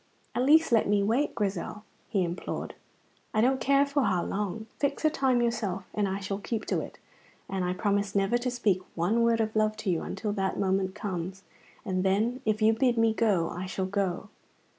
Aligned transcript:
"At 0.33 0.41
least 0.41 0.71
let 0.71 0.87
me 0.89 1.03
wait, 1.03 1.35
Grizel," 1.35 1.83
he 2.09 2.23
implored. 2.23 2.73
"I 3.35 3.41
don't 3.41 3.61
care 3.61 3.85
for 3.85 4.01
how 4.01 4.23
long; 4.23 4.65
fix 4.79 5.05
a 5.05 5.11
time 5.11 5.43
yourself, 5.43 5.83
and 5.93 6.07
I 6.07 6.19
shall 6.19 6.39
keep 6.39 6.65
to 6.69 6.79
it, 6.81 6.97
and 7.47 7.63
I 7.63 7.73
promise 7.73 8.15
never 8.15 8.39
to 8.39 8.49
speak 8.49 8.81
one 8.95 9.21
word 9.21 9.39
of 9.39 9.55
love 9.55 9.77
to 9.77 9.91
you 9.91 10.01
until 10.01 10.33
that 10.33 10.59
time 10.59 10.91
comes, 10.93 11.43
and 11.85 12.03
then 12.03 12.41
if 12.45 12.63
you 12.63 12.73
bid 12.73 12.97
me 12.97 13.13
go 13.13 13.49
I 13.51 13.67
shall 13.67 13.85
go. 13.85 14.29